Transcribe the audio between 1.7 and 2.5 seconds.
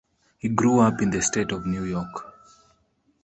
York.